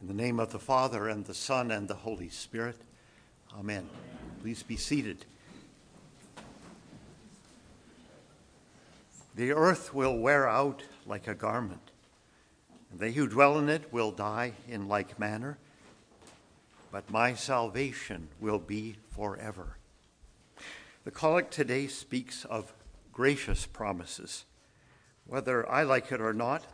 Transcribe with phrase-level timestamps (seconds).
[0.00, 2.76] In the name of the Father, and the Son, and the Holy Spirit.
[3.58, 3.88] Amen.
[4.42, 5.24] Please be seated.
[9.34, 11.92] The earth will wear out like a garment,
[12.90, 15.56] and they who dwell in it will die in like manner,
[16.92, 19.78] but my salvation will be forever.
[21.04, 22.74] The collect today speaks of
[23.14, 24.44] gracious promises.
[25.26, 26.64] Whether I like it or not,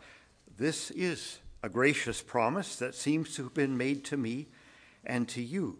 [0.57, 4.47] this is a gracious promise that seems to have been made to me
[5.03, 5.79] and to you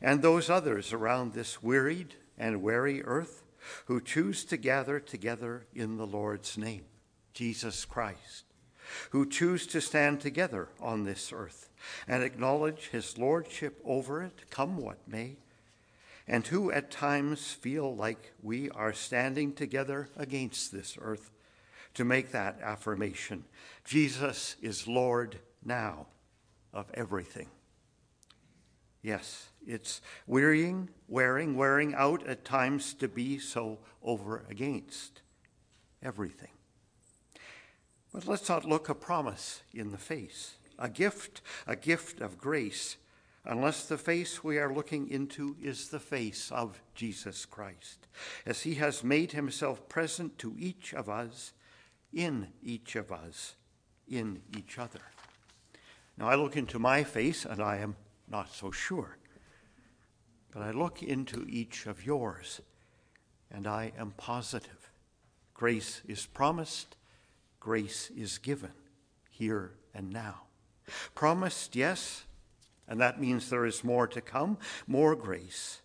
[0.00, 3.42] and those others around this wearied and weary earth
[3.86, 6.84] who choose to gather together in the Lord's name,
[7.34, 8.44] Jesus Christ,
[9.10, 11.68] who choose to stand together on this earth
[12.08, 15.36] and acknowledge his lordship over it, come what may,
[16.26, 21.30] and who at times feel like we are standing together against this earth
[21.94, 23.44] to make that affirmation
[23.84, 26.06] Jesus is Lord now
[26.72, 27.48] of everything.
[29.02, 35.22] Yes, it's wearying, wearing, wearing out at times to be so over against
[36.02, 36.50] everything.
[38.12, 42.96] But let's not look a promise in the face, a gift, a gift of grace,
[43.44, 48.06] unless the face we are looking into is the face of Jesus Christ,
[48.44, 51.52] as he has made himself present to each of us,
[52.12, 53.54] in each of us,
[54.08, 55.00] in each other.
[56.16, 57.96] Now I look into my face and I am
[58.28, 59.16] not so sure.
[60.52, 62.60] But I look into each of yours
[63.50, 64.90] and I am positive.
[65.54, 66.96] Grace is promised,
[67.58, 68.72] grace is given
[69.28, 70.42] here and now.
[71.14, 72.24] Promised, yes,
[72.88, 75.82] and that means there is more to come, more grace,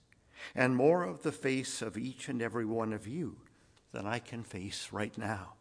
[0.56, 3.38] and more of the face of each and every one of you
[3.92, 5.55] than I can face right now.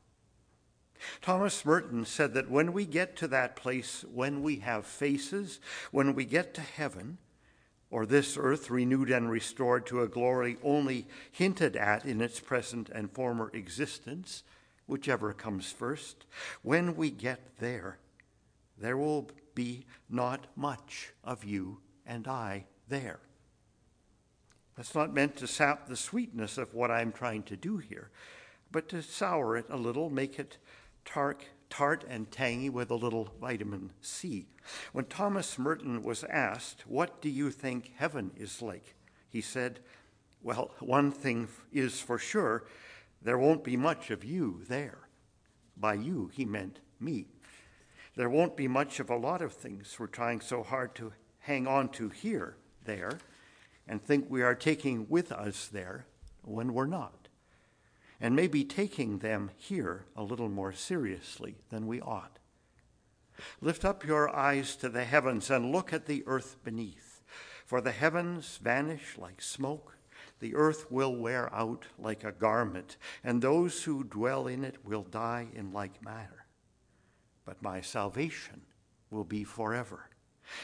[1.21, 6.15] Thomas Merton said that when we get to that place, when we have faces, when
[6.15, 7.19] we get to heaven,
[7.91, 12.89] or this earth renewed and restored to a glory only hinted at in its present
[12.89, 14.43] and former existence,
[14.87, 16.27] whichever comes first,
[16.63, 17.99] when we get there,
[18.77, 23.21] there will be not much of you and I there.
[24.77, 28.11] That's not meant to sap the sweetness of what I'm trying to do here,
[28.73, 30.59] but to sour it a little, make it
[31.05, 34.47] tart, tart and tangy with a little vitamin C.
[34.93, 38.95] When Thomas Merton was asked, What do you think heaven is like?
[39.29, 39.81] he said,
[40.43, 42.65] Well, one thing is for sure,
[43.21, 45.09] there won't be much of you there.
[45.77, 47.27] By you, he meant me.
[48.17, 51.67] There won't be much of a lot of things we're trying so hard to hang
[51.67, 53.19] on to here, there,
[53.89, 56.07] and think we are taking with us there
[56.43, 57.24] when we're not
[58.21, 62.39] and maybe taking them here a little more seriously than we ought.
[63.61, 67.23] Lift up your eyes to the heavens and look at the earth beneath,
[67.65, 69.97] for the heavens vanish like smoke,
[70.41, 75.03] the earth will wear out like a garment, and those who dwell in it will
[75.03, 76.47] die in like manner.
[77.45, 78.63] But my salvation
[79.11, 80.11] will be forever,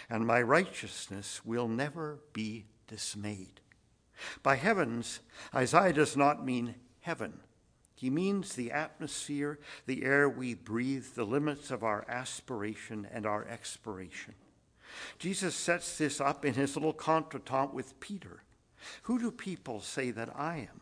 [0.09, 3.61] and my righteousness will never be dismayed.
[4.43, 5.21] By heavens,
[5.55, 7.41] Isaiah does not mean heaven.
[7.95, 13.45] He means the atmosphere, the air we breathe, the limits of our aspiration and our
[13.47, 14.35] expiration.
[15.19, 18.43] Jesus sets this up in his little contretemps with Peter.
[19.03, 20.81] Who do people say that I am?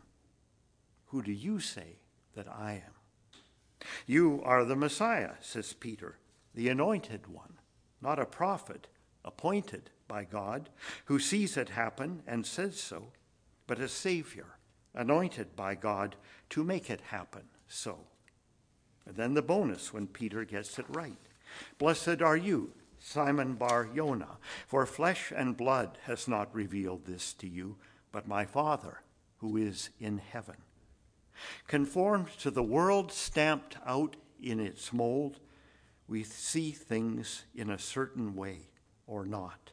[1.07, 1.97] Who do you say
[2.35, 3.87] that I am?
[4.05, 6.17] You are the Messiah, says Peter,
[6.55, 7.53] the anointed one,
[8.01, 8.87] not a prophet
[9.25, 10.69] appointed by God
[11.05, 13.11] who sees it happen and says so,
[13.67, 14.58] but a Savior
[14.99, 16.15] anointed by God
[16.49, 17.99] to make it happen so.
[19.05, 21.17] And then the bonus when Peter gets it right.
[21.77, 27.47] Blessed are you, Simon Bar Yonah, for flesh and blood has not revealed this to
[27.47, 27.77] you,
[28.11, 29.01] but my Father
[29.37, 30.57] who is in heaven.
[31.67, 35.39] Conformed to the world stamped out in its mold,
[36.07, 38.67] we see things in a certain way
[39.07, 39.71] or not.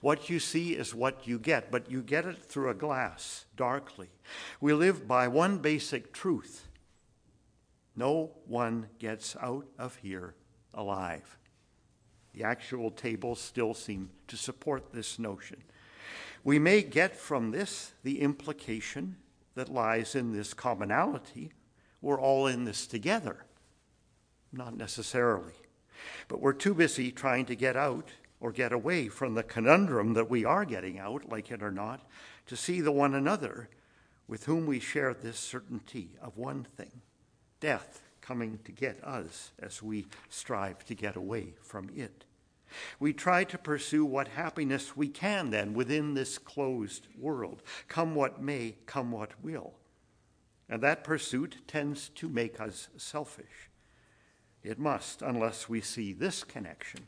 [0.00, 4.08] What you see is what you get, but you get it through a glass, darkly.
[4.60, 6.66] We live by one basic truth
[7.96, 10.34] no one gets out of here
[10.74, 11.38] alive.
[12.34, 15.62] The actuarial tables still seem to support this notion.
[16.44, 19.16] We may get from this the implication
[19.54, 21.52] that lies in this commonality.
[22.02, 23.46] We're all in this together.
[24.52, 25.54] Not necessarily.
[26.28, 28.10] But we're too busy trying to get out
[28.40, 32.02] or get away from the conundrum that we are getting out, like it or not,
[32.46, 33.68] to see the one another
[34.28, 37.00] with whom we share this certainty of one thing
[37.60, 42.24] death coming to get us as we strive to get away from it.
[42.98, 48.42] We try to pursue what happiness we can then within this closed world, come what
[48.42, 49.74] may, come what will.
[50.68, 53.70] And that pursuit tends to make us selfish.
[54.64, 57.06] It must, unless we see this connection.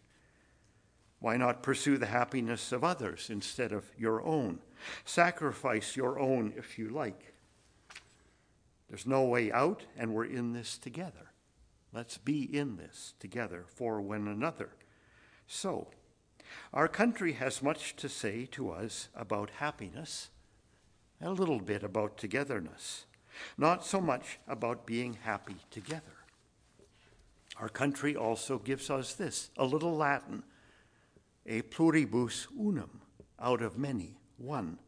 [1.21, 4.61] Why not pursue the happiness of others instead of your own?
[5.05, 7.35] Sacrifice your own if you like.
[8.89, 11.33] There's no way out, and we're in this together.
[11.93, 14.71] Let's be in this together for one another.
[15.47, 15.89] So,
[16.73, 20.31] our country has much to say to us about happiness,
[21.21, 23.07] a little bit about togetherness,
[23.57, 26.03] not so much about being happy together.
[27.61, 30.45] Our country also gives us this a little Latin,
[31.49, 33.01] e pluribus unum,
[33.41, 34.79] out of many, one,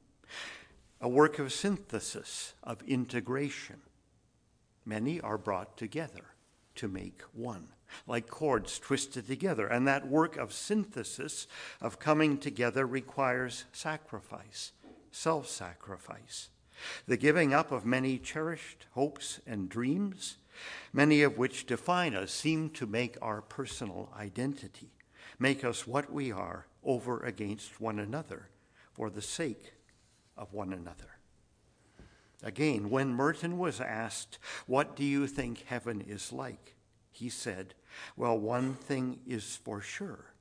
[1.01, 3.81] a work of synthesis, of integration.
[4.85, 6.35] Many are brought together
[6.75, 7.69] to make one,
[8.07, 9.67] like cords twisted together.
[9.67, 11.47] And that work of synthesis,
[11.81, 14.73] of coming together, requires sacrifice,
[15.11, 16.51] self sacrifice,
[17.07, 20.37] the giving up of many cherished hopes and dreams,
[20.93, 24.91] many of which define us, seem to make our personal identity,
[25.39, 28.49] make us what we are over against one another
[28.93, 29.75] for the sake
[30.37, 31.19] of one another.
[32.43, 36.77] Again, when Merton was asked, What do you think heaven is like?
[37.13, 37.75] he said,
[38.17, 40.33] Well, one thing is for sure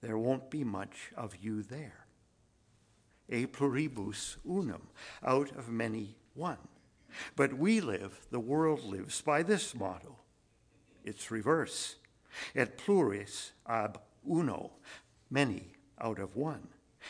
[0.00, 2.06] there won't be much of you there.
[3.30, 4.88] A pluribus unum,
[5.24, 6.58] out of many, one.
[7.36, 10.16] But we live, the world lives, by this motto.
[11.04, 11.96] It's reverse.
[12.54, 14.00] Et pluris ab
[14.30, 14.72] uno,
[15.30, 16.68] many out of one,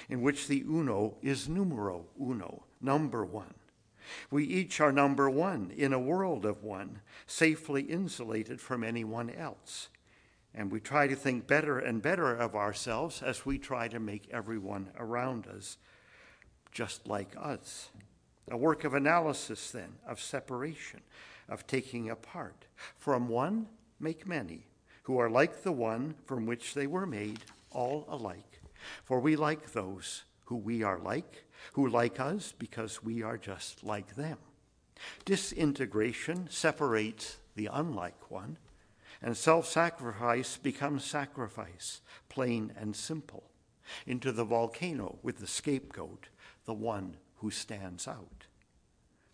[0.08, 3.54] in which the uno is numero uno, number one.
[4.30, 9.88] We each are number one in a world of one, safely insulated from anyone else.
[10.54, 14.28] And we try to think better and better of ourselves as we try to make
[14.30, 15.78] everyone around us
[16.70, 17.88] just like us.
[18.50, 21.00] A work of analysis, then, of separation,
[21.48, 22.66] of taking apart.
[22.98, 23.68] From one,
[23.98, 24.66] make many,
[25.04, 27.40] who are like the one from which they were made,
[27.70, 28.60] all alike.
[29.04, 33.82] For we like those who we are like who like us because we are just
[33.82, 34.38] like them.
[35.24, 38.58] Disintegration separates the unlike one,
[39.22, 43.44] and self sacrifice becomes sacrifice, plain and simple,
[44.06, 46.28] into the volcano with the scapegoat,
[46.64, 48.46] the one who stands out.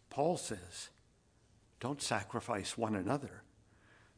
[0.08, 0.90] Paul says,
[1.78, 3.42] Don't sacrifice one another.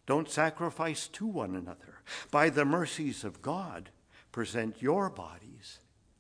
[0.07, 2.01] Don't sacrifice to one another.
[2.31, 3.91] By the mercies of God,
[4.33, 5.79] present your bodies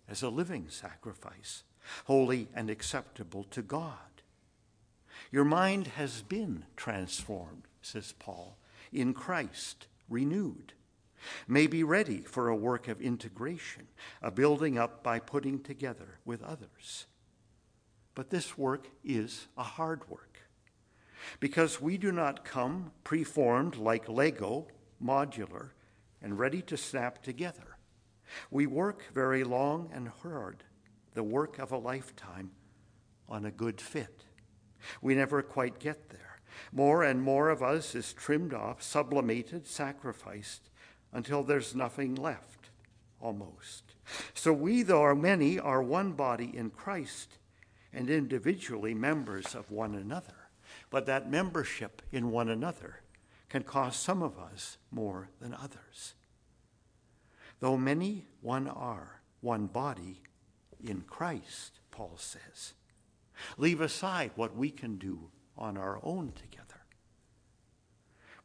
[0.08, 1.64] as a living sacrifice
[2.04, 3.96] holy and acceptable to God.
[5.30, 8.56] Your mind has been transformed, says Paul,
[8.92, 10.74] in Christ, renewed.
[11.46, 13.88] May be ready for a work of integration,
[14.20, 17.06] a building up by putting together with others.
[18.14, 20.31] But this work is a hard work
[21.40, 24.66] because we do not come preformed like Lego,
[25.02, 25.70] modular,
[26.20, 27.76] and ready to snap together.
[28.50, 30.64] We work very long and hard
[31.14, 32.50] the work of a lifetime
[33.28, 34.24] on a good fit.
[35.00, 36.40] We never quite get there.
[36.72, 40.70] More and more of us is trimmed off, sublimated, sacrificed,
[41.12, 42.70] until there's nothing left,
[43.20, 43.94] almost.
[44.34, 47.38] So we, though are many, are one body in Christ
[47.92, 50.41] and individually members of one another.
[50.92, 53.00] But that membership in one another
[53.48, 56.14] can cost some of us more than others.
[57.60, 60.20] Though many, one are, one body
[60.84, 62.74] in Christ, Paul says.
[63.56, 66.82] Leave aside what we can do on our own together.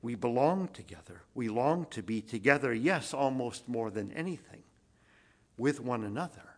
[0.02, 1.24] We belong together.
[1.36, 4.64] We long to be together, yes, almost more than anything,
[5.58, 6.56] with one another,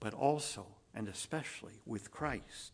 [0.00, 2.73] but also and especially with Christ.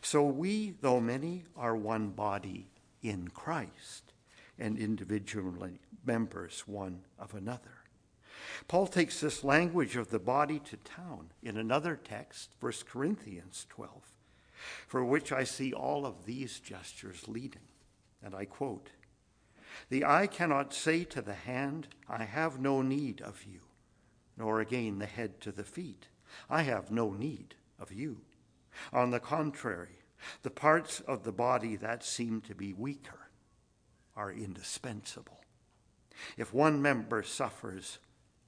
[0.00, 2.70] So we, though many, are one body
[3.02, 4.12] in Christ
[4.58, 7.78] and individually members one of another.
[8.66, 14.02] Paul takes this language of the body to town in another text, 1 Corinthians 12,
[14.86, 17.68] for which I see all of these gestures leading.
[18.22, 18.90] And I quote
[19.90, 23.60] The eye cannot say to the hand, I have no need of you,
[24.36, 26.08] nor again the head to the feet,
[26.50, 28.22] I have no need of you.
[28.92, 30.00] On the contrary,
[30.42, 33.30] the parts of the body that seem to be weaker
[34.16, 35.40] are indispensable.
[36.36, 37.98] If one member suffers,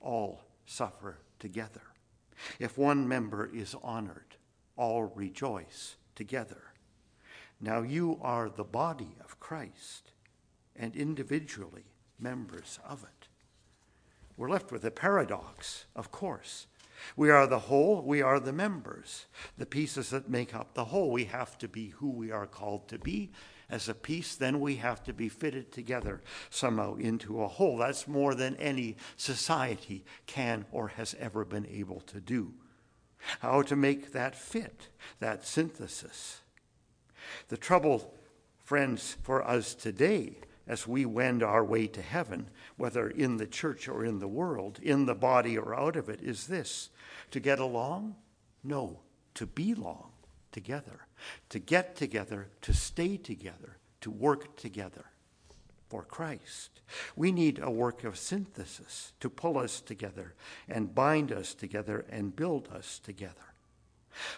[0.01, 1.83] all suffer together.
[2.59, 4.37] If one member is honored,
[4.77, 6.63] all rejoice together.
[7.61, 10.13] Now you are the body of Christ
[10.75, 11.85] and individually
[12.19, 13.29] members of it.
[14.37, 16.67] we're left with a paradox, of course.
[17.17, 19.27] We are the whole, we are the members,
[19.59, 21.11] the pieces that make up the whole.
[21.11, 23.31] We have to be who we are called to be
[23.71, 27.79] as a piece, then we have to be fitted together somehow into a whole.
[27.79, 32.55] That's more than any society can or has ever been able to do.
[33.41, 34.89] How to make that fit,
[35.21, 36.41] that synthesis.
[37.49, 38.15] The trouble,
[38.65, 43.89] friends, for us today as we wend our way to heaven, whether in the church
[43.89, 46.91] or in the world, in the body or out of it, is this
[47.31, 48.17] to get along?
[48.63, 49.01] No,
[49.35, 50.11] to belong
[50.53, 51.07] together,
[51.49, 55.07] to get together, to stay together, to work together
[55.89, 56.81] for Christ.
[57.17, 60.35] We need a work of synthesis to pull us together
[60.69, 63.35] and bind us together and build us together.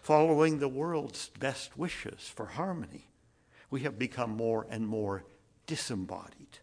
[0.03, 3.09] Following the world's best wishes for harmony,
[3.71, 5.25] we have become more and more
[5.73, 6.59] disembodied.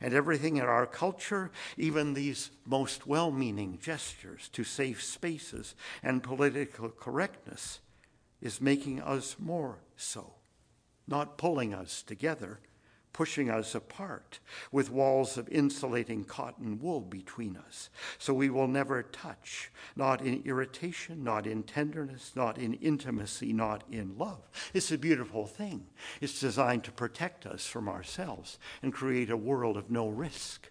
[0.00, 6.22] And everything in our culture, even these most well meaning gestures to safe spaces and
[6.22, 7.80] political correctness,
[8.40, 10.32] is making us more so,
[11.06, 12.60] not pulling us together,
[13.16, 17.88] pushing us apart with walls of insulating cotton wool between us.
[18.18, 23.84] So we will never touch, not in irritation, not in tenderness, not in intimacy, not
[23.90, 24.50] in love.
[24.74, 25.86] It's a beautiful thing.
[26.20, 30.70] It's designed to protect us from ourselves and create a world of no risk.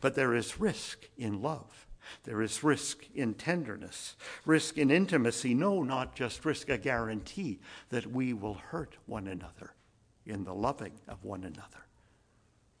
[0.00, 1.86] But there is risk in love.
[2.24, 5.54] There is risk in tenderness, risk in intimacy.
[5.54, 9.75] No, not just risk, a guarantee that we will hurt one another
[10.26, 11.86] in the loving of one another.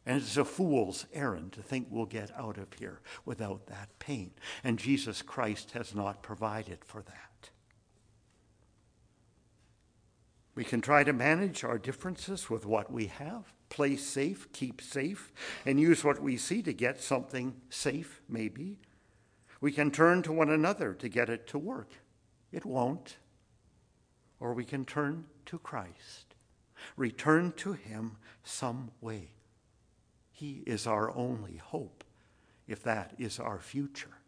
[0.04, 4.30] And it's a fool's errand to think we'll get out of here without that pain.
[4.62, 7.50] And Jesus Christ has not provided for that.
[10.54, 15.32] We can try to manage our differences with what we have, play safe, keep safe,
[15.66, 18.78] and use what we see to get something safe, maybe.
[19.60, 21.90] We can turn to one another to get it to work.
[22.52, 23.16] It won't.
[24.38, 26.35] Or we can turn to Christ
[26.96, 29.30] return to Him some way.
[30.32, 32.04] He is our only hope,
[32.68, 34.18] if that is our future.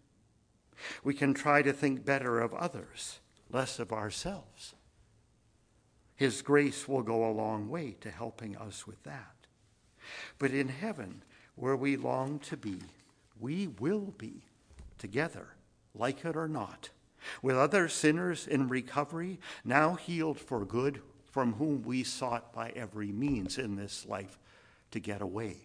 [1.05, 4.75] We can try to think better of others, less of ourselves.
[6.15, 9.35] His grace will go a long way to helping us with that.
[10.39, 11.23] But in heaven,
[11.55, 12.79] where we long to be,
[13.39, 14.43] we will be
[14.99, 15.49] together,
[15.95, 16.91] like it or not,
[17.43, 23.13] with other sinners in recovery, now healed for good from whom we sought by every
[23.13, 24.39] means in this life
[24.91, 25.57] to get away.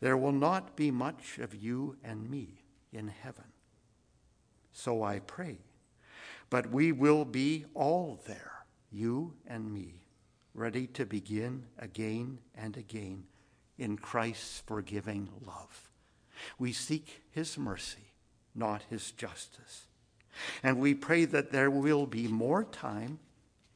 [0.00, 3.44] There will not be much of you and me in heaven.
[4.72, 5.58] So I pray.
[6.50, 10.02] But we will be all there, you and me,
[10.54, 13.24] ready to begin again and again
[13.78, 15.90] in Christ's forgiving love.
[16.58, 18.12] We seek his mercy,
[18.54, 19.86] not his justice.
[20.62, 23.18] And we pray that there will be more time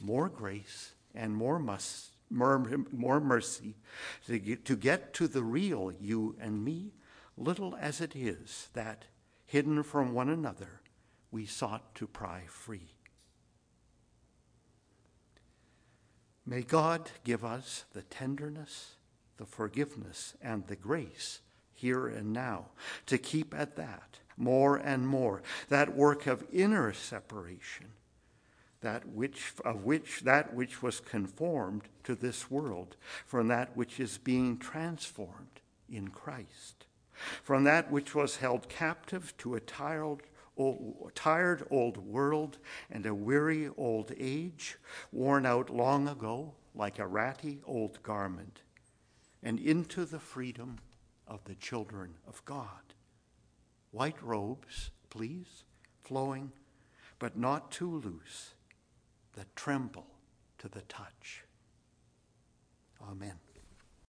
[0.01, 3.77] more grace and more, mus- more, more mercy
[4.27, 6.93] to get, to get to the real you and me,
[7.37, 9.07] little as it is that,
[9.47, 10.81] hidden from one another,
[11.31, 12.95] we sought to pry free.
[16.45, 18.95] May God give us the tenderness,
[19.37, 21.41] the forgiveness, and the grace
[21.75, 22.67] here and now
[23.07, 27.87] to keep at that more and more, that work of inner separation
[28.87, 32.95] that which of which that which was conformed to this world
[33.27, 36.87] from that which is being transformed in Christ
[37.43, 40.23] from that which was held captive to a tired
[40.57, 44.77] old, tired old world and a weary old age
[45.11, 48.63] worn out long ago like a ratty old garment
[49.43, 50.79] and into the freedom
[51.27, 52.95] of the children of God.
[53.91, 55.65] White robes please
[56.05, 56.53] flowing
[57.19, 58.53] but not too loose
[59.37, 60.07] that tremble
[60.59, 61.45] to the touch.
[63.09, 63.39] Amen.